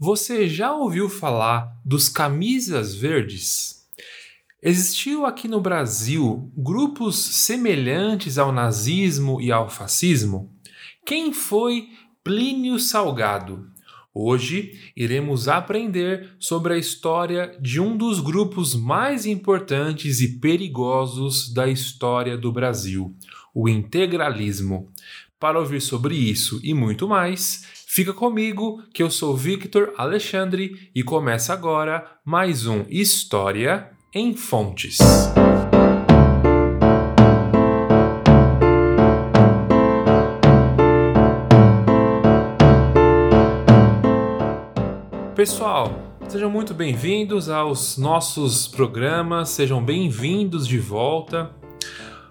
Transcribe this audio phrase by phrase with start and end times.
[0.00, 3.84] Você já ouviu falar dos camisas verdes?
[4.62, 10.54] Existiu aqui no Brasil grupos semelhantes ao nazismo e ao fascismo?
[11.04, 11.88] Quem foi
[12.22, 13.68] Plínio Salgado?
[14.14, 21.66] Hoje iremos aprender sobre a história de um dos grupos mais importantes e perigosos da
[21.66, 23.16] história do Brasil,
[23.52, 24.92] o integralismo.
[25.40, 27.64] Para ouvir sobre isso e muito mais,
[27.98, 34.98] Fica comigo, que eu sou Victor Alexandre e começa agora mais um História em Fontes.
[45.34, 45.92] Pessoal,
[46.28, 51.57] sejam muito bem-vindos aos nossos programas, sejam bem-vindos de volta.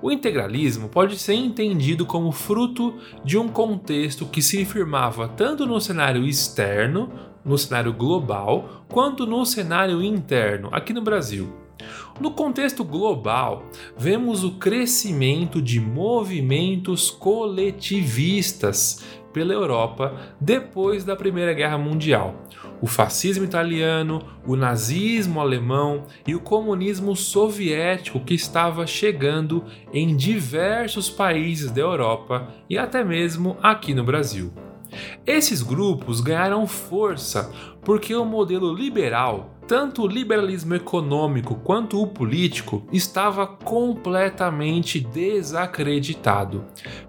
[0.00, 5.80] O integralismo pode ser entendido como fruto de um contexto que se firmava tanto no
[5.80, 7.10] cenário externo,
[7.44, 11.52] no cenário global, quanto no cenário interno, aqui no Brasil.
[12.20, 13.64] No contexto global,
[13.96, 22.34] vemos o crescimento de movimentos coletivistas pela Europa depois da Primeira Guerra Mundial.
[22.80, 31.10] O fascismo italiano, o nazismo alemão e o comunismo soviético que estava chegando em diversos
[31.10, 34.52] países da Europa e até mesmo aqui no Brasil.
[35.26, 37.52] Esses grupos ganharam força
[37.82, 46.64] porque o modelo liberal tanto o liberalismo econômico quanto o político estava completamente desacreditado,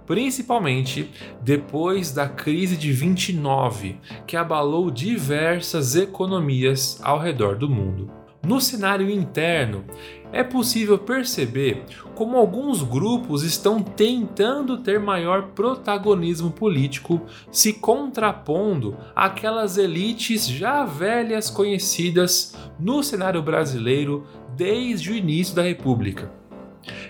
[0.06, 1.10] principalmente
[1.42, 3.98] depois da crise de 29,
[4.28, 8.19] que abalou diversas economias ao redor do mundo.
[8.42, 9.84] No cenário interno,
[10.32, 11.84] é possível perceber
[12.16, 21.50] como alguns grupos estão tentando ter maior protagonismo político, se contrapondo àquelas elites já velhas
[21.50, 24.26] conhecidas no cenário brasileiro
[24.56, 26.32] desde o início da República.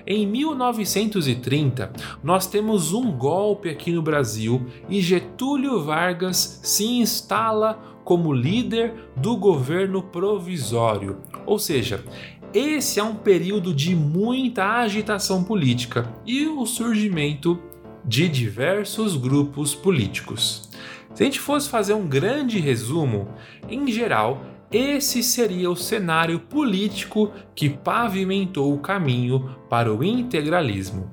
[0.05, 1.91] Em 1930,
[2.23, 7.79] nós temos um golpe aqui no Brasil e Getúlio Vargas se instala
[8.09, 12.03] como líder do governo provisório, ou seja,
[12.51, 17.59] esse é um período de muita agitação política e o surgimento
[18.03, 20.71] de diversos grupos políticos.
[21.13, 23.27] Se a gente fosse fazer um grande resumo,
[23.69, 24.41] em geral,
[24.71, 31.11] esse seria o cenário político que pavimentou o caminho para o integralismo.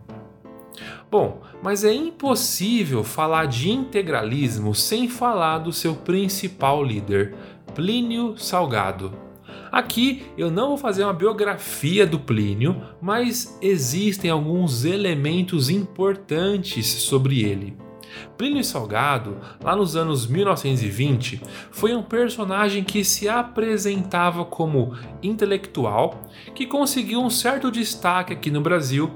[1.10, 7.34] Bom, mas é impossível falar de integralismo sem falar do seu principal líder,
[7.74, 9.12] Plínio Salgado.
[9.70, 17.42] Aqui eu não vou fazer uma biografia do Plínio, mas existem alguns elementos importantes sobre
[17.42, 17.76] ele.
[18.36, 26.22] Plínio Salgado, lá nos anos 1920, foi um personagem que se apresentava como intelectual,
[26.54, 29.10] que conseguiu um certo destaque aqui no Brasil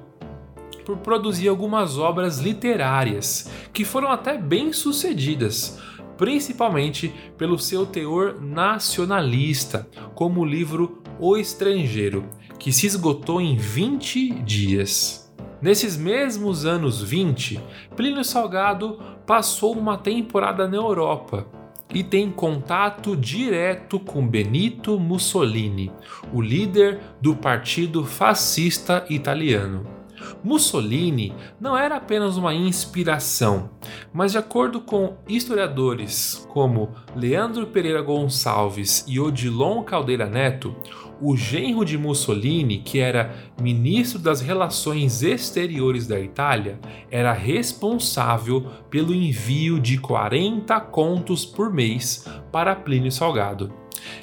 [0.91, 5.79] por produzir algumas obras literárias que foram até bem sucedidas,
[6.17, 12.25] principalmente pelo seu teor nacionalista, como o livro O Estrangeiro,
[12.59, 15.33] que se esgotou em 20 dias.
[15.63, 17.61] Nesses mesmos anos 20,
[17.95, 21.47] Plínio Salgado passou uma temporada na Europa
[21.93, 25.93] e tem contato direto com Benito Mussolini,
[26.33, 30.00] o líder do Partido Fascista Italiano.
[30.43, 33.71] Mussolini não era apenas uma inspiração,
[34.13, 40.75] mas de acordo com historiadores como Leandro Pereira Gonçalves e Odilon Caldeira Neto,
[41.21, 46.81] o genro de Mussolini, que era ministro das Relações Exteriores da Itália,
[47.11, 53.71] era responsável pelo envio de 40 contos por mês para Plínio Salgado.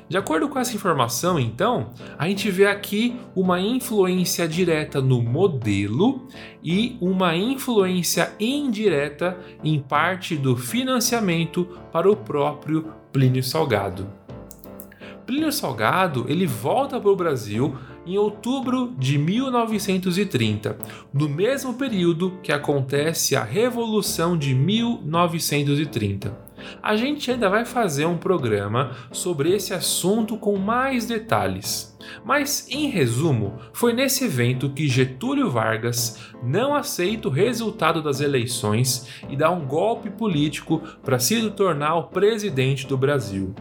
[0.10, 6.28] De acordo com essa informação, então, a gente vê aqui uma influência direta no modelo
[6.64, 14.08] e uma influência indireta em parte do financiamento para o próprio Plínio Salgado.
[15.26, 17.76] Plínio Salgado ele volta para o Brasil
[18.06, 20.78] em outubro de 1930,
[21.14, 26.47] no mesmo período que acontece a Revolução de 1930.
[26.82, 31.98] A gente ainda vai fazer um programa sobre esse assunto com mais detalhes.
[32.24, 39.08] Mas, em resumo, foi nesse evento que Getúlio Vargas não aceita o resultado das eleições
[39.30, 43.54] e dá um golpe político para se tornar o presidente do Brasil.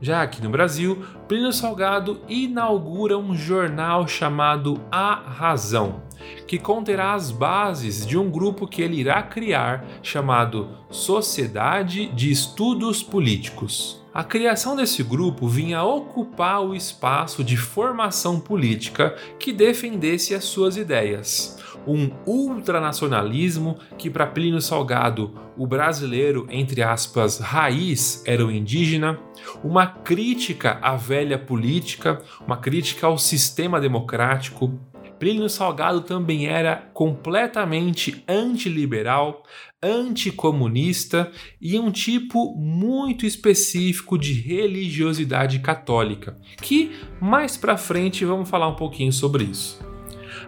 [0.00, 6.02] Já aqui no Brasil, Plínio Salgado inaugura um jornal chamado A Razão,
[6.46, 13.02] que conterá as bases de um grupo que ele irá criar chamado Sociedade de Estudos
[13.02, 14.02] Políticos.
[14.12, 20.76] A criação desse grupo vinha ocupar o espaço de formação política que defendesse as suas
[20.76, 29.18] ideias um ultranacionalismo que para Plínio Salgado, o brasileiro, entre aspas, raiz era o indígena,
[29.62, 34.78] uma crítica à velha política, uma crítica ao sistema democrático.
[35.24, 39.42] Plínio Salgado também era completamente antiliberal,
[39.82, 48.68] anticomunista e um tipo muito específico de religiosidade católica, que mais para frente vamos falar
[48.68, 49.82] um pouquinho sobre isso.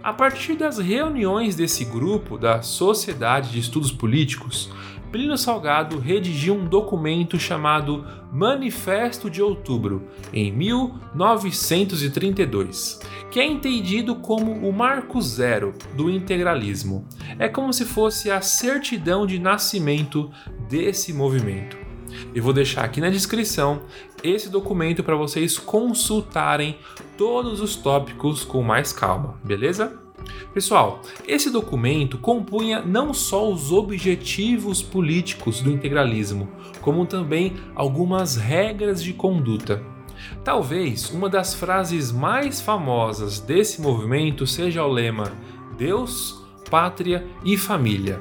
[0.03, 4.71] A partir das reuniões desse grupo da Sociedade de Estudos Políticos,
[5.17, 14.53] Plínio Salgado redigiu um documento chamado Manifesto de Outubro, em 1932, que é entendido como
[14.53, 17.09] o marco zero do integralismo.
[17.39, 20.31] É como se fosse a certidão de nascimento
[20.69, 21.79] desse movimento.
[22.35, 23.85] Eu vou deixar aqui na descrição
[24.23, 26.77] esse documento para vocês consultarem
[27.17, 29.99] todos os tópicos com mais calma, beleza?
[30.53, 36.49] Pessoal, esse documento compunha não só os objetivos políticos do integralismo,
[36.81, 39.83] como também algumas regras de conduta.
[40.43, 45.33] Talvez uma das frases mais famosas desse movimento seja o lema
[45.77, 48.21] Deus, Pátria e Família.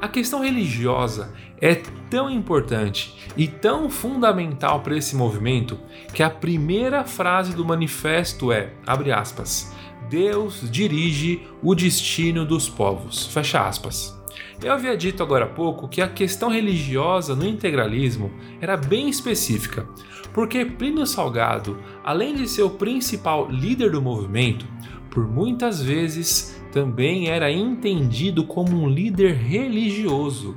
[0.00, 1.74] A questão religiosa é
[2.10, 5.78] tão importante e tão fundamental para esse movimento
[6.12, 9.74] que a primeira frase do manifesto é, abre aspas,
[10.08, 14.16] Deus dirige o destino dos povos, fecha aspas.
[14.62, 19.86] Eu havia dito agora há pouco que a questão religiosa no integralismo era bem específica,
[20.32, 24.66] porque Plínio Salgado, além de ser o principal líder do movimento,
[25.10, 30.54] por muitas vezes também era entendido como um líder religioso,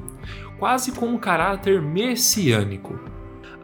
[0.58, 3.09] quase com um caráter messiânico.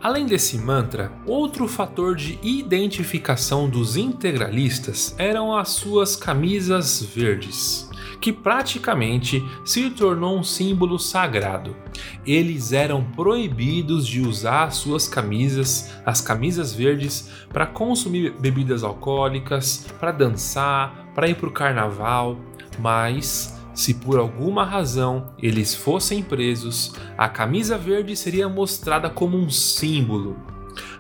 [0.06, 7.90] Além desse mantra, outro fator de identificação dos integralistas eram as suas camisas verdes,
[8.22, 11.76] que praticamente se tornou um símbolo sagrado.
[12.24, 20.12] Eles eram proibidos de usar suas camisas, as camisas verdes, para consumir bebidas alcoólicas, para
[20.12, 22.38] dançar, para ir para o carnaval,
[22.78, 29.50] mas se por alguma razão eles fossem presos, a camisa verde seria mostrada como um
[29.50, 30.38] símbolo.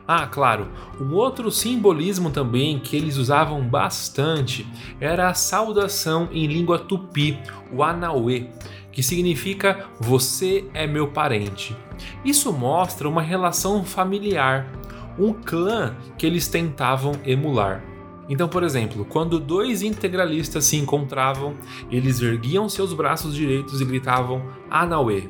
[0.08, 0.68] Ah, claro,
[1.02, 4.68] um outro simbolismo também que eles usavam bastante
[5.00, 7.40] era a saudação em língua tupi,
[7.74, 8.50] o Anauê,
[8.92, 11.76] que significa você é meu parente.
[12.24, 14.68] Isso mostra uma relação familiar,
[15.18, 17.95] um clã que eles tentavam emular.
[18.28, 21.54] Então, por exemplo, quando dois integralistas se encontravam,
[21.92, 25.30] eles erguiam seus braços direitos e gritavam Anauê.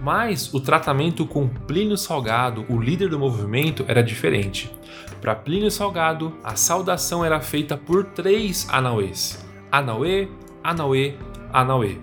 [0.00, 4.70] Mas o tratamento com Plínio Salgado, o líder do movimento, era diferente.
[5.20, 10.28] Para Plínio Salgado, a saudação era feita por três Anauês: Anauê,
[10.62, 11.14] Anauê,
[11.52, 11.98] Anauê.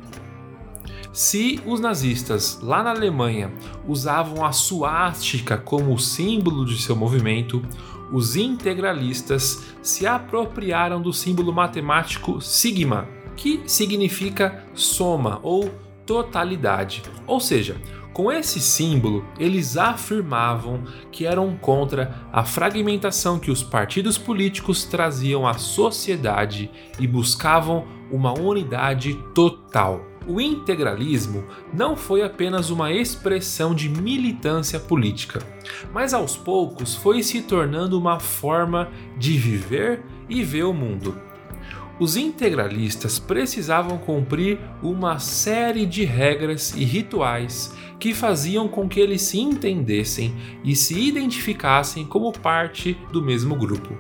[1.13, 3.51] Se os nazistas lá na Alemanha
[3.86, 7.62] usavam a suástica como símbolo de seu movimento,
[8.12, 15.72] os integralistas se apropriaram do símbolo matemático sigma, que significa soma ou
[16.06, 17.03] totalidade.
[17.25, 17.77] Ou seja,
[18.13, 25.48] com esse símbolo, eles afirmavam que eram contra a fragmentação que os partidos políticos traziam
[25.48, 30.11] à sociedade e buscavam uma unidade total.
[30.32, 35.46] O integralismo não foi apenas uma expressão de militância política,
[35.94, 41.32] mas aos poucos foi se tornando uma forma de viver e ver o mundo
[42.02, 49.22] os integralistas precisavam cumprir uma série de regras e rituais que faziam com que eles
[49.22, 53.96] se entendessem e se identificassem como parte do mesmo grupo.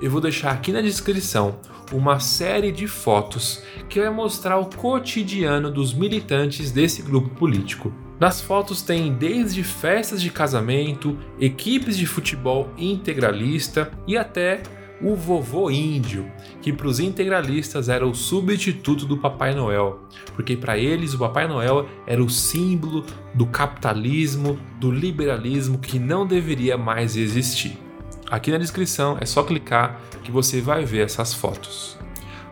[0.00, 1.58] Eu vou deixar aqui na descrição
[1.92, 7.92] uma série de fotos que vai mostrar o cotidiano dos militantes desse grupo político.
[8.18, 14.62] Nas fotos tem desde festas de casamento, equipes de futebol integralista e até
[15.02, 16.30] o vovô índio,
[16.62, 20.00] que para os integralistas era o substituto do Papai Noel,
[20.34, 26.26] porque para eles o Papai Noel era o símbolo do capitalismo, do liberalismo que não
[26.26, 27.85] deveria mais existir.
[28.30, 31.96] Aqui na descrição é só clicar que você vai ver essas fotos.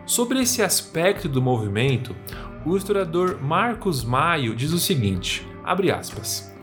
[0.05, 2.15] Sobre esse aspecto do movimento,
[2.65, 6.53] o historiador Marcos Maio diz o seguinte: abre aspas.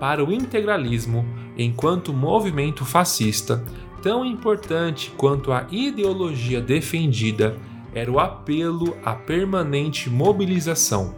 [0.00, 3.62] Para o integralismo, enquanto movimento fascista,
[4.02, 7.56] tão importante quanto a ideologia defendida
[7.94, 11.14] era o apelo à permanente mobilização,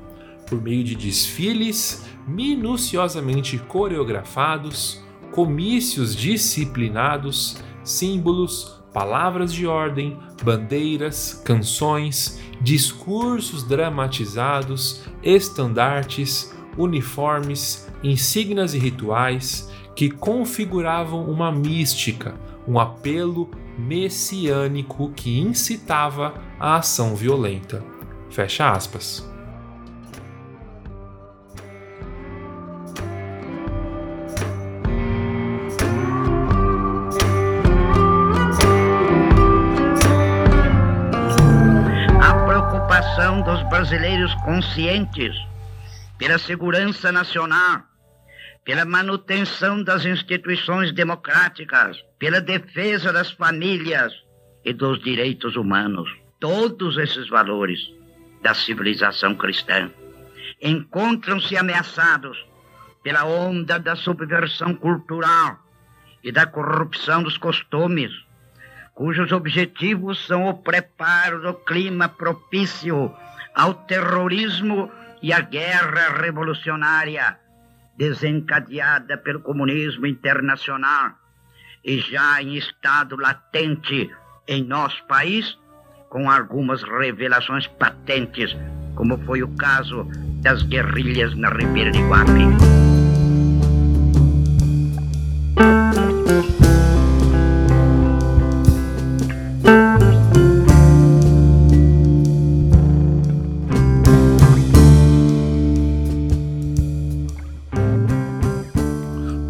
[0.47, 5.03] por meio de desfiles minuciosamente coreografados,
[5.37, 19.71] comícios disciplinados, símbolos, palavras de ordem, bandeiras, canções, discursos dramatizados, estandartes, uniformes, insígnias e rituais
[19.95, 22.35] que configuravam uma mística,
[22.67, 27.85] um apelo messiânico que incitava a ação violenta.
[28.31, 29.36] Fecha aspas.
[44.37, 45.35] Conscientes
[46.19, 47.83] pela segurança nacional
[48.67, 54.13] pela manutenção das instituições democráticas, pela defesa das famílias
[54.65, 56.11] e dos direitos humanos.
[56.41, 57.79] Todos esses valores
[58.43, 59.89] da civilização cristã
[60.61, 62.45] encontram-se ameaçados
[63.05, 65.61] pela onda da subversão cultural
[66.25, 68.11] e da corrupção dos costumes,
[68.97, 73.15] cujos objetivos são o preparo do clima propício
[73.57, 77.39] ao terrorismo e à guerra revolucionária
[77.97, 81.13] desencadeada pelo comunismo internacional
[81.83, 84.11] e já em estado latente
[84.47, 85.59] em nosso país,
[86.11, 88.55] com algumas revelações patentes,
[88.95, 90.05] como foi o caso
[90.43, 92.86] das guerrilhas na Ribeira de Guapi.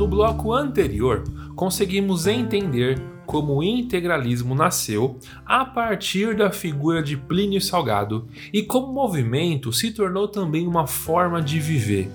[0.06, 8.28] Bloco anterior, conseguimos entender como o integralismo nasceu a partir da figura de Plínio Salgado
[8.52, 12.08] e como o movimento se tornou também uma forma de viver.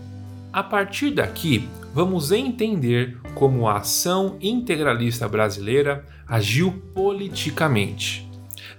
[0.53, 8.29] A partir daqui, vamos entender como a ação integralista brasileira agiu politicamente.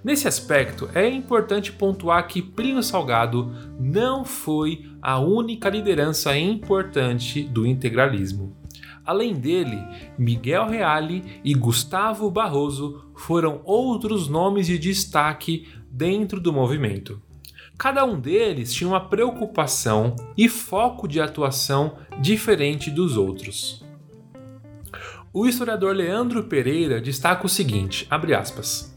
[0.02, 7.64] Nesse aspecto, é importante pontuar que Plínio Salgado não foi a única liderança importante do
[7.64, 8.61] integralismo.
[9.04, 9.78] Além dele,
[10.16, 17.20] Miguel Reale e Gustavo Barroso foram outros nomes de destaque dentro do movimento.
[17.76, 23.84] Cada um deles tinha uma preocupação e foco de atuação diferente dos outros.
[25.32, 28.06] O historiador Leandro Pereira destaca o seguinte:
[28.38, 28.96] aspas,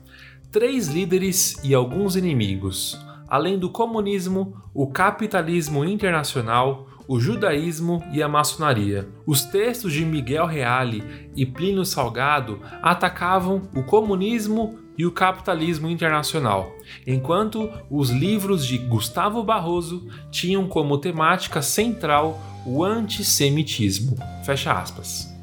[0.52, 8.28] três líderes e alguns inimigos, além do comunismo, o capitalismo internacional, o judaísmo e a
[8.28, 9.08] maçonaria.
[9.26, 11.04] Os textos de Miguel Reale
[11.36, 16.74] e Plínio Salgado atacavam o comunismo e o capitalismo internacional,
[17.06, 24.18] enquanto os livros de Gustavo Barroso tinham como temática central o antissemitismo.
[24.46, 25.34] Fecha aspas.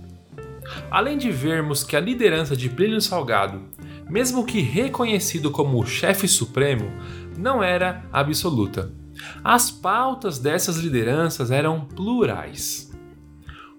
[0.90, 3.61] Além de vermos que a liderança de Plínio Salgado,
[4.09, 6.90] mesmo que reconhecido como o chefe supremo,
[7.37, 9.01] não era absoluta
[9.42, 12.90] As pautas dessas lideranças eram plurais.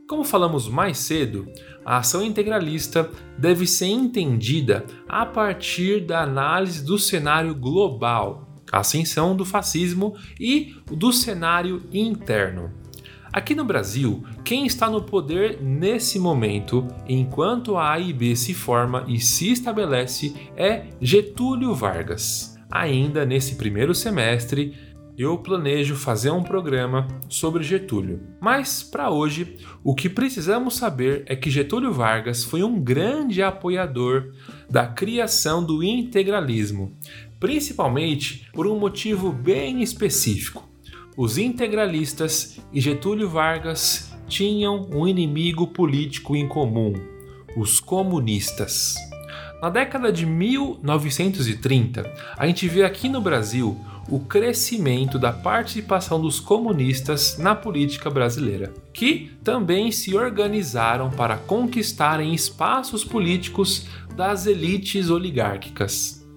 [0.08, 1.48] Como falamos mais cedo,
[1.86, 9.36] a ação integralista deve ser entendida a partir da análise do cenário global, a ascensão
[9.36, 12.72] do fascismo e do cenário interno.
[13.34, 19.20] Aqui no Brasil, quem está no poder nesse momento, enquanto a AIB se forma e
[19.20, 22.56] se estabelece, é Getúlio Vargas.
[22.70, 24.78] Ainda nesse primeiro semestre,
[25.18, 28.22] eu planejo fazer um programa sobre Getúlio.
[28.42, 34.34] Mas, para hoje, o que precisamos saber é que Getúlio Vargas foi um grande apoiador
[34.70, 36.98] da criação do integralismo,
[37.40, 40.68] principalmente por um motivo bem específico.
[41.16, 46.94] Os integralistas e Getúlio Vargas tinham um inimigo político em comum:
[47.56, 48.96] os comunistas.
[49.64, 53.80] Na década de 1930, a gente vê aqui no Brasil
[54.10, 62.34] o crescimento da participação dos comunistas na política brasileira, que também se organizaram para conquistarem
[62.34, 66.28] espaços políticos das elites oligárquicas.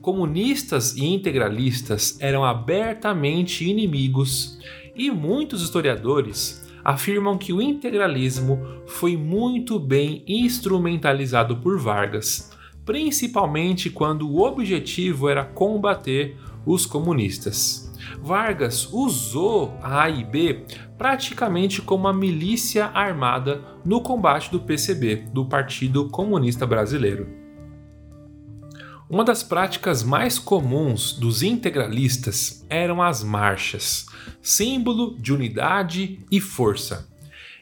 [0.00, 4.60] Comunistas e integralistas eram abertamente inimigos
[4.94, 12.59] e muitos historiadores afirmam que o integralismo foi muito bem instrumentalizado por Vargas,
[12.90, 17.88] principalmente quando o objetivo era combater os comunistas.
[18.20, 20.64] Vargas usou a AIB
[20.98, 27.28] praticamente como uma milícia armada no combate do PCB, do Partido Comunista Brasileiro.
[29.08, 34.06] Uma das práticas mais comuns dos integralistas eram as marchas,
[34.42, 37.08] símbolo de unidade e força.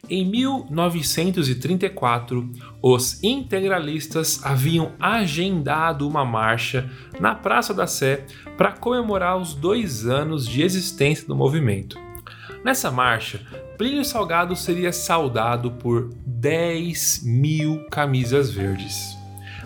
[0.07, 2.49] Em 1934,
[2.81, 6.89] os integralistas haviam agendado uma marcha
[7.19, 8.25] na Praça da Sé
[8.57, 11.97] para comemorar os dois anos de existência do movimento.
[12.63, 13.41] Nessa marcha,
[13.77, 19.19] Plínio Salgado seria saudado por 10 mil camisas verdes.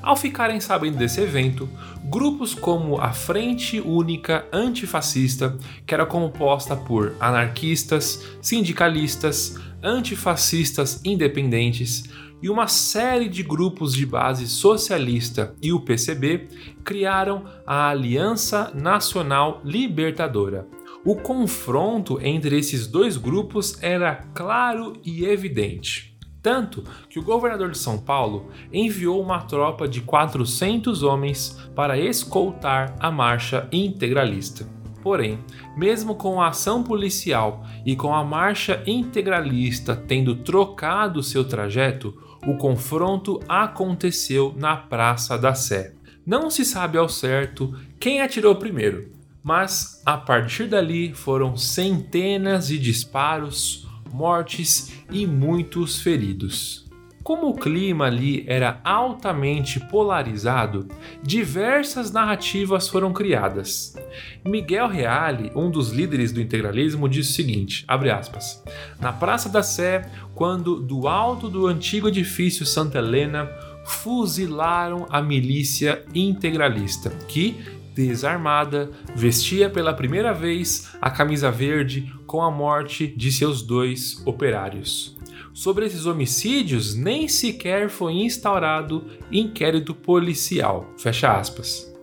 [0.03, 1.69] Ao ficarem sabendo desse evento,
[2.03, 12.03] grupos como a Frente Única Antifascista, que era composta por anarquistas, sindicalistas, antifascistas independentes
[12.41, 16.47] e uma série de grupos de base socialista e o PCB,
[16.83, 20.67] criaram a Aliança Nacional Libertadora.
[21.05, 26.17] O confronto entre esses dois grupos era claro e evidente.
[26.41, 32.93] Tanto que o governador de São Paulo enviou uma tropa de 400 homens para escoltar
[32.99, 34.67] a marcha integralista.
[35.03, 35.37] Porém,
[35.75, 42.55] mesmo com a ação policial e com a marcha integralista tendo trocado seu trajeto, o
[42.55, 45.93] confronto aconteceu na Praça da Sé.
[46.25, 49.11] Não se sabe ao certo quem atirou primeiro,
[49.43, 56.82] mas a partir dali foram centenas de disparos, mortes e muitos feridos.
[57.23, 60.89] Como o clima ali era altamente polarizado,
[61.23, 63.95] diversas narrativas foram criadas.
[64.43, 68.61] Miguel Reale, um dos líderes do integralismo, disse o seguinte: aspas,
[68.99, 70.01] Na Praça da Sé,
[70.35, 73.49] quando do alto do antigo edifício Santa Helena
[73.85, 77.55] fuzilaram a milícia integralista, que
[77.95, 85.15] desarmada, vestia pela primeira vez a camisa verde com a morte de seus dois operários.
[85.53, 90.91] Sobre esses homicídios, nem sequer foi instaurado inquérito policial.
[90.97, 91.93] Fecha aspas.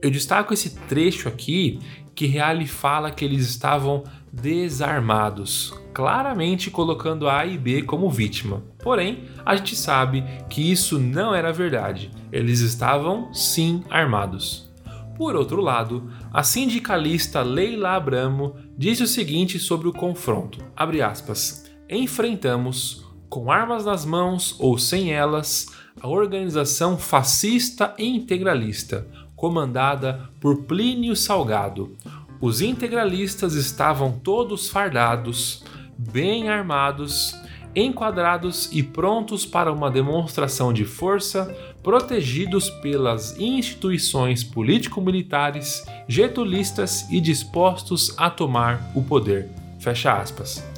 [0.00, 1.78] Eu destaco esse trecho aqui
[2.14, 8.62] que Reale fala que eles estavam desarmados, claramente colocando a e B como vítima.
[8.82, 12.10] Porém, a gente sabe que isso não era verdade.
[12.32, 14.70] Eles estavam sim armados.
[15.18, 23.04] Por outro lado, a sindicalista Leila Abramo disse o seguinte sobre o confronto: aspas, enfrentamos,
[23.28, 25.66] com armas nas mãos ou sem elas,
[26.00, 31.96] a organização fascista e integralista, comandada por Plínio Salgado.
[32.40, 35.64] Os integralistas estavam todos fardados,
[35.96, 37.34] bem armados,
[37.74, 48.14] enquadrados e prontos para uma demonstração de força protegidos pelas instituições político-militares getulistas e dispostos
[48.16, 49.48] a tomar o poder.
[49.78, 50.75] Fecha aspas.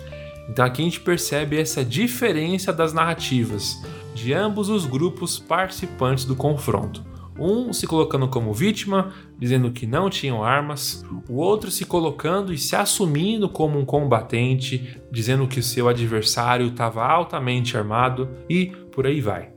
[0.48, 3.82] Então aqui a gente percebe essa diferença das narrativas
[4.14, 7.06] de ambos os grupos participantes do confronto.
[7.38, 12.58] Um se colocando como vítima, dizendo que não tinham armas, o outro se colocando e
[12.58, 19.06] se assumindo como um combatente, dizendo que o seu adversário estava altamente armado e por
[19.06, 19.50] aí vai.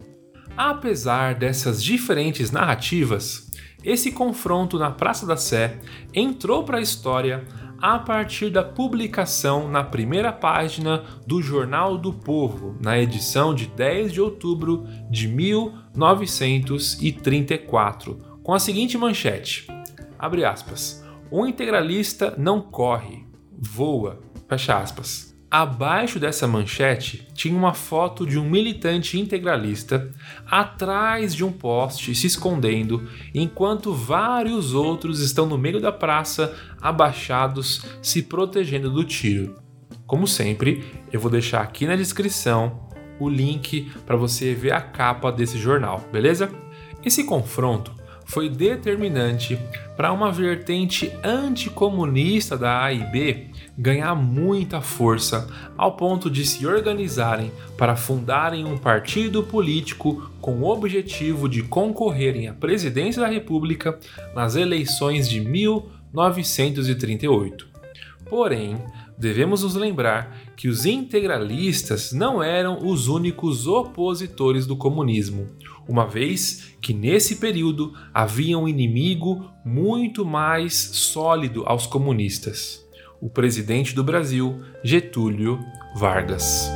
[0.55, 3.49] Apesar dessas diferentes narrativas,
[3.83, 5.79] esse confronto na Praça da Sé
[6.13, 7.43] entrou para a história
[7.81, 14.13] a partir da publicação na primeira página do Jornal do Povo, na edição de 10
[14.13, 19.65] de outubro de 1934, com a seguinte manchete:
[20.19, 21.03] abre aspas.
[21.31, 23.25] O integralista não corre,
[23.57, 25.30] voa, fecha aspas.
[25.51, 30.09] Abaixo dessa manchete tinha uma foto de um militante integralista
[30.49, 37.85] atrás de um poste se escondendo, enquanto vários outros estão no meio da praça, abaixados,
[38.01, 39.57] se protegendo do tiro.
[40.07, 42.87] Como sempre, eu vou deixar aqui na descrição
[43.19, 46.49] o link para você ver a capa desse jornal, beleza?
[47.03, 47.93] Esse confronto
[48.25, 49.59] foi determinante
[49.97, 56.67] para uma vertente anticomunista da A e B ganhar muita força ao ponto de se
[56.67, 63.97] organizarem para fundarem um partido político com o objetivo de concorrerem à presidência da República
[64.35, 67.71] nas eleições de 1938.
[68.29, 68.77] Porém,
[69.17, 75.47] devemos nos lembrar que os integralistas não eram os únicos opositores do comunismo,
[75.87, 82.83] uma vez que nesse período havia um inimigo muito mais sólido aos comunistas:
[83.21, 85.59] o presidente do Brasil, Getúlio
[85.95, 86.71] Vargas.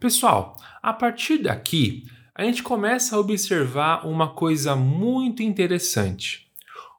[0.00, 6.48] Pessoal, a partir daqui, a gente começa a observar uma coisa muito interessante.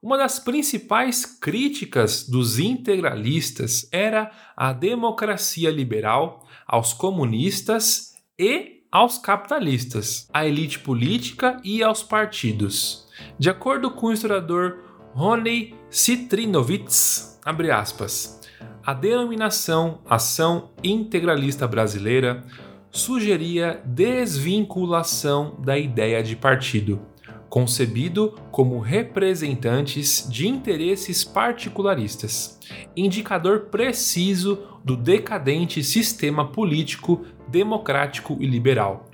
[0.04, 10.28] Uma das principais críticas dos integralistas era a democracia liberal aos comunistas e aos capitalistas,
[10.34, 13.08] à elite política e aos partidos.
[13.38, 14.80] De acordo com o historiador
[15.14, 17.40] Rony Citrinovitz,
[17.74, 18.42] aspas,
[18.84, 22.44] a denominação Ação Integralista Brasileira
[22.92, 27.00] sugeria desvinculação da ideia de partido,
[27.48, 32.60] concebido como representantes de interesses particularistas,
[32.96, 39.06] indicador preciso do decadente sistema político democrático e liberal.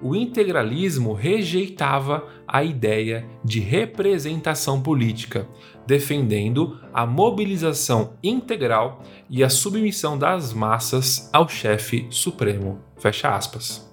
[0.00, 5.48] O integralismo rejeitava a ideia de representação política,
[5.86, 12.78] defendendo a mobilização integral e a submissão das massas ao chefe supremo.
[12.96, 13.92] Fecha aspas.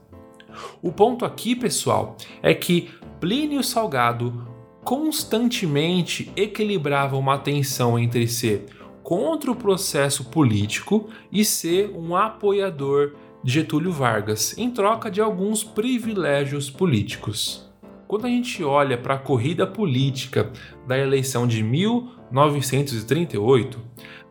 [0.81, 4.47] O ponto aqui, pessoal, é que Plínio Salgado
[4.83, 8.67] constantemente equilibrava uma tensão entre ser
[9.01, 13.13] contra o processo político e ser um apoiador
[13.45, 17.69] de Getúlio Vargas, em troca de alguns privilégios políticos.
[18.07, 20.51] Quando a gente olha para a corrida política
[20.87, 23.79] da eleição de 1938,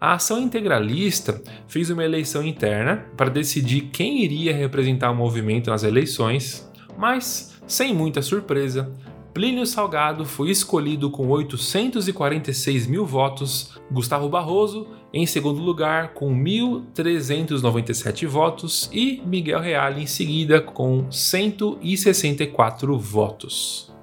[0.01, 5.85] a ação integralista fez uma eleição interna para decidir quem iria representar o movimento nas
[5.85, 8.93] eleições, mas, sem muita surpresa,
[9.33, 18.27] Plínio Salgado foi escolhido com 846 mil votos, Gustavo Barroso em segundo lugar com 1.397
[18.27, 23.94] votos e Miguel Real em seguida com 164 votos.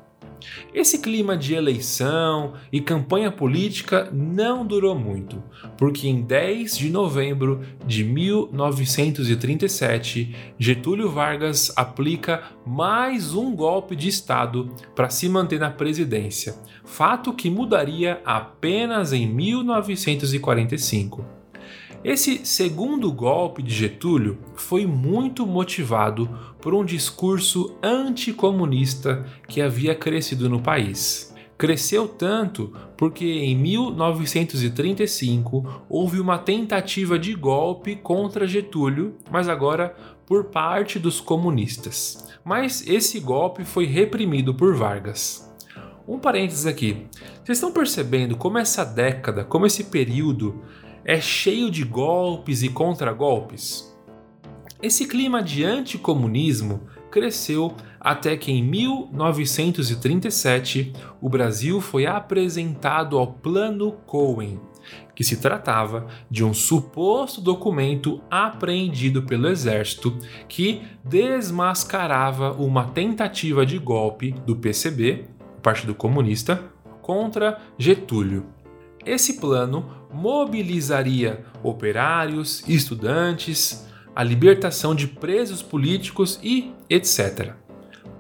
[0.74, 5.44] Esse clima de eleição e campanha política não durou muito,
[5.78, 14.72] porque em 10 de novembro de 1937, Getúlio Vargas aplica mais um golpe de Estado
[14.96, 16.56] para se manter na presidência,
[16.86, 21.41] fato que mudaria apenas em 1945.
[22.04, 26.28] Esse segundo golpe de Getúlio foi muito motivado
[26.60, 31.32] por um discurso anticomunista que havia crescido no país.
[31.60, 40.46] Cresceu tanto porque em 1935 houve uma tentativa de golpe contra Getúlio, mas agora por
[40.46, 42.28] parte dos comunistas.
[42.44, 45.48] Mas esse golpe foi reprimido por Vargas.
[46.08, 47.06] Um parênteses aqui.
[47.44, 50.64] Vocês estão percebendo como essa década, como esse período
[51.04, 53.92] é cheio de golpes e contragolpes.
[54.82, 63.92] Esse clima de anticomunismo cresceu até que em 1937 o Brasil foi apresentado ao Plano
[64.08, 64.60] Cohen,
[65.14, 73.78] que se tratava de um suposto documento apreendido pelo exército que desmascarava uma tentativa de
[73.78, 75.26] golpe do PCB,
[75.62, 76.72] Partido Comunista,
[77.04, 78.61] contra Getúlio.
[79.06, 87.54] Esse plano mobilizaria operários, estudantes, a libertação de presos políticos e etc.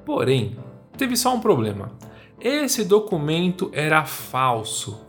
[0.05, 0.57] Porém,
[0.97, 1.91] teve só um problema.
[2.39, 5.01] Esse documento era falso.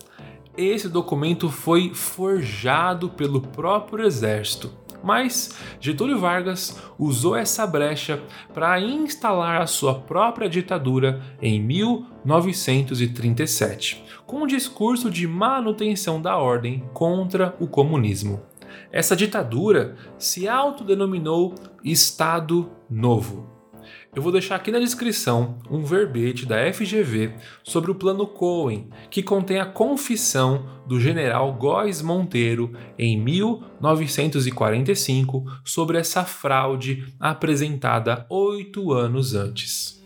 [0.56, 4.70] Esse documento foi forjado pelo próprio exército.
[5.02, 8.22] Mas Getúlio Vargas usou essa brecha
[8.54, 16.84] para instalar a sua própria ditadura em 1937, com um discurso de manutenção da ordem
[16.92, 18.42] contra o comunismo.
[18.90, 23.61] Essa ditadura se autodenominou Estado Novo.
[24.14, 27.32] Eu vou deixar aqui na descrição um verbete da FGV
[27.64, 35.96] sobre o Plano Cohen, que contém a confissão do general Góes Monteiro em 1945 sobre
[35.96, 40.04] essa fraude apresentada oito anos antes.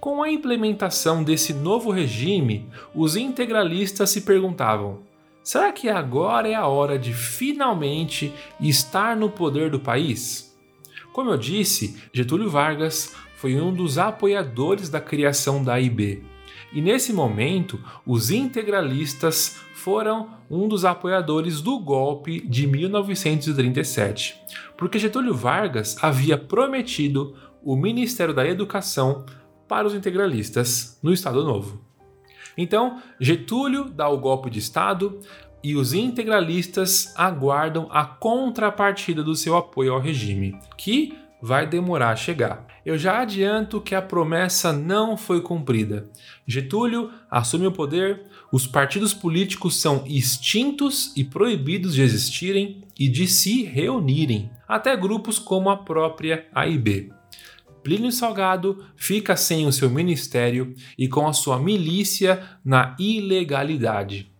[0.00, 5.00] Com a implementação desse novo regime, os integralistas se perguntavam:
[5.44, 10.46] será que agora é a hora de finalmente estar no poder do país?
[11.12, 13.14] Como eu disse, Getúlio Vargas
[13.46, 16.24] foi um dos apoiadores da criação da AIB.
[16.72, 24.34] E nesse momento, os integralistas foram um dos apoiadores do golpe de 1937,
[24.76, 29.24] porque Getúlio Vargas havia prometido o Ministério da Educação
[29.68, 31.80] para os integralistas no Estado Novo.
[32.58, 35.20] Então, Getúlio dá o golpe de Estado
[35.62, 42.16] e os integralistas aguardam a contrapartida do seu apoio ao regime, que vai demorar a
[42.16, 42.66] chegar.
[42.84, 46.10] Eu já adianto que a promessa não foi cumprida.
[46.44, 53.28] Getúlio assume o poder, os partidos políticos são extintos e proibidos de existirem e de
[53.28, 57.12] se reunirem, até grupos como a própria AIB.
[57.84, 64.32] Plínio Salgado fica sem o seu ministério e com a sua milícia na ilegalidade.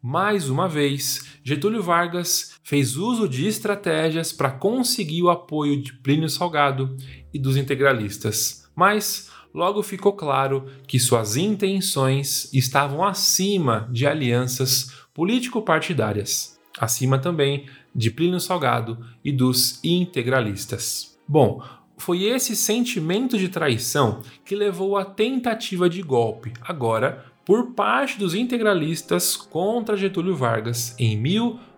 [0.00, 6.30] Mais uma vez, Getúlio Vargas fez uso de estratégias para conseguir o apoio de Plínio
[6.30, 6.96] Salgado
[7.32, 16.58] e dos integralistas, mas logo ficou claro que suas intenções estavam acima de alianças político-partidárias,
[16.78, 21.16] acima também de Plínio Salgado e dos integralistas.
[21.28, 21.62] Bom,
[21.98, 28.34] foi esse sentimento de traição que levou à tentativa de golpe, agora por parte dos
[28.34, 31.16] integralistas contra Getúlio Vargas em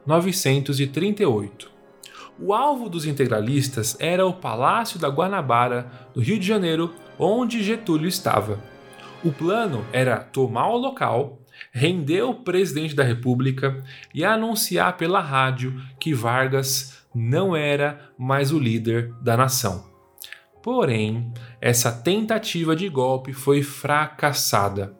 [0.07, 1.71] 1938.
[2.39, 8.07] O alvo dos integralistas era o Palácio da Guanabara, no Rio de Janeiro, onde Getúlio
[8.07, 8.61] estava.
[9.25, 11.41] O plano era tomar o local,
[11.73, 13.83] render o presidente da República
[14.15, 19.87] e anunciar pela rádio que Vargas não era mais o líder da nação.
[20.63, 24.95] Porém, essa tentativa de golpe foi fracassada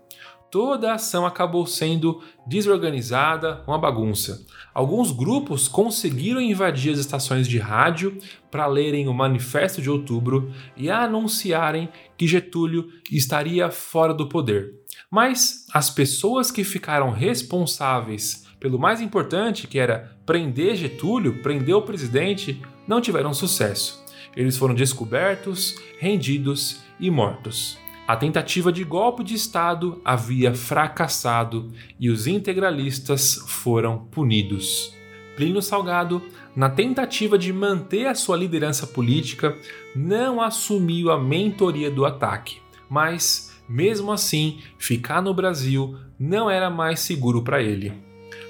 [0.57, 4.43] toda a ação acabou sendo desorganizada, uma bagunça.
[4.73, 8.17] Alguns grupos conseguiram invadir as estações de rádio
[8.51, 14.73] para lerem o Manifesto de Outubro e anunciarem que Getúlio estaria fora do poder.
[15.11, 21.83] Mas as pessoas que ficaram responsáveis pelo mais importante, que era prender Getúlio, prender o
[21.83, 24.03] presidente, não tiveram sucesso.
[24.35, 27.77] Eles foram descobertos, rendidos e mortos.
[28.07, 34.95] A tentativa de golpe de Estado havia fracassado e os integralistas foram punidos.
[35.35, 36.23] Plínio Salgado,
[36.55, 39.59] na tentativa de manter a sua liderança política,
[39.95, 47.01] não assumiu a mentoria do ataque, mas, mesmo assim, ficar no Brasil não era mais
[47.01, 47.93] seguro para ele.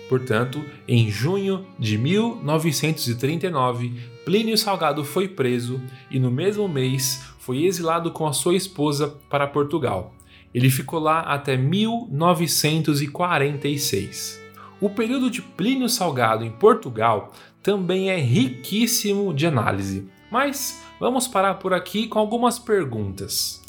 [0.07, 3.95] Portanto, em junho de 1939,
[4.27, 9.47] Plínio Salgado foi preso e, no mesmo mês, foi exilado com a sua esposa para
[9.47, 10.13] Portugal.
[10.53, 14.43] Ele ficou lá até 1946.
[14.81, 17.31] O período de Plínio Salgado em Portugal
[17.63, 20.09] também é riquíssimo de análise.
[20.29, 23.63] Mas vamos parar por aqui com algumas perguntas.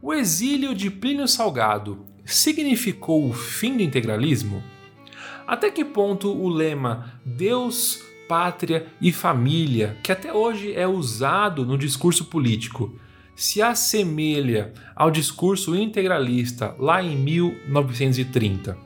[0.00, 4.62] O exílio de Plínio Salgado significou o fim do integralismo?
[5.46, 11.76] Até que ponto o lema Deus, pátria e família, que até hoje é usado no
[11.76, 12.98] discurso político,
[13.38, 18.76] se assemelha ao discurso integralista lá em 1930?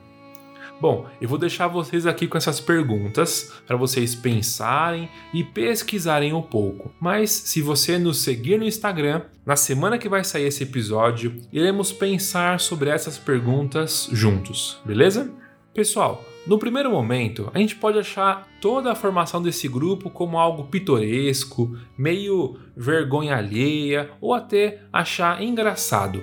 [0.79, 6.41] Bom, eu vou deixar vocês aqui com essas perguntas para vocês pensarem e pesquisarem um
[6.41, 6.93] pouco.
[6.99, 11.91] Mas se você nos seguir no Instagram, na semana que vai sair esse episódio, iremos
[11.91, 15.31] pensar sobre essas perguntas juntos, beleza?
[15.73, 20.65] Pessoal, no primeiro momento, a gente pode achar toda a formação desse grupo como algo
[20.65, 26.21] pitoresco, meio vergonha alheia ou até achar engraçado.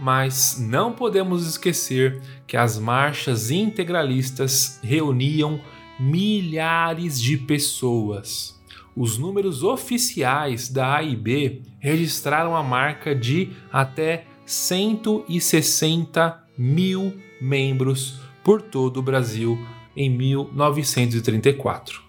[0.00, 5.60] Mas não podemos esquecer que as marchas integralistas reuniam
[6.00, 8.58] milhares de pessoas.
[8.96, 18.98] Os números oficiais da AIB registraram a marca de até 160 mil membros por todo
[18.98, 19.58] o Brasil
[19.96, 22.02] em 1934.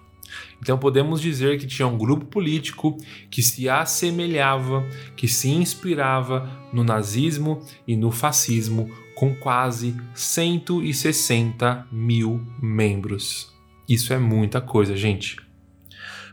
[0.60, 2.96] Então podemos dizer que tinha um grupo político
[3.30, 12.40] que se assemelhava, que se inspirava no nazismo e no fascismo, com quase 160 mil
[12.60, 13.52] membros.
[13.88, 15.36] Isso é muita coisa, gente.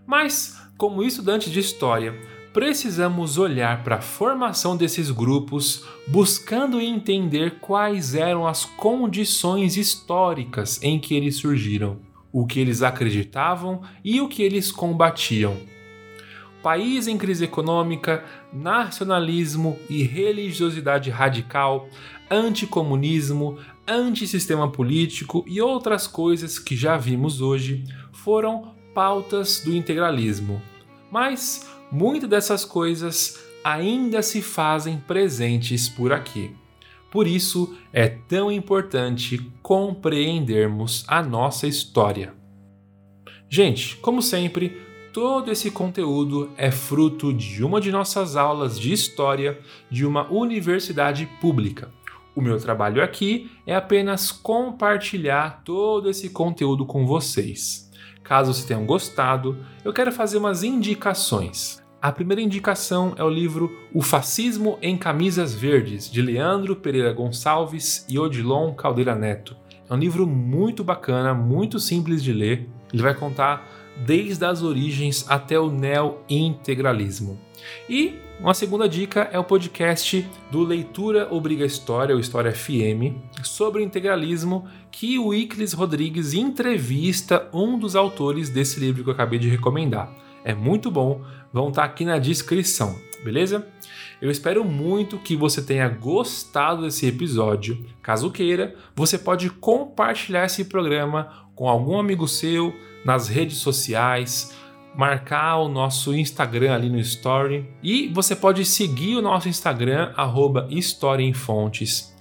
[0.08, 2.16] Mas, como estudante de história,
[2.54, 11.00] precisamos olhar para a formação desses grupos, buscando entender quais eram as condições históricas em
[11.00, 12.00] que eles surgiram,
[12.32, 15.58] o que eles acreditavam e o que eles combatiam.
[16.62, 21.88] País em crise econômica, nacionalismo e religiosidade radical,
[22.30, 30.62] anticomunismo, antissistema político e outras coisas que já vimos hoje foram pautas do integralismo.
[31.12, 36.56] Mas muitas dessas coisas ainda se fazem presentes por aqui.
[37.12, 42.34] Por isso é tão importante compreendermos a nossa história.
[43.50, 49.60] Gente, como sempre, todo esse conteúdo é fruto de uma de nossas aulas de história
[49.90, 51.92] de uma universidade pública.
[52.34, 57.92] O meu trabalho aqui é apenas compartilhar todo esse conteúdo com vocês.
[58.24, 61.81] Caso vocês tenham gostado, eu quero fazer umas indicações.
[62.02, 68.08] A primeira indicação é o livro O Fascismo em Camisas Verdes, de Leandro Pereira Gonçalves
[68.10, 69.56] e Odilon Caldeira Neto.
[69.88, 72.68] É um livro muito bacana, muito simples de ler.
[72.92, 73.70] Ele vai contar
[74.04, 77.40] desde as origens até o neo-integralismo.
[77.88, 83.80] E uma segunda dica é o podcast do Leitura Obriga História, ou História FM, sobre
[83.80, 89.38] o integralismo, que o Iclis Rodrigues entrevista um dos autores desse livro que eu acabei
[89.38, 90.12] de recomendar.
[90.44, 91.22] É muito bom,
[91.54, 93.68] vão estar aqui na descrição, beleza?
[94.22, 97.84] Eu espero muito que você tenha gostado desse episódio.
[98.02, 102.74] Caso queira, você pode compartilhar esse programa com algum amigo seu
[103.04, 104.56] nas redes sociais,
[104.96, 110.68] marcar o nosso Instagram ali no Story e você pode seguir o nosso Instagram arroba
[110.70, 110.78] e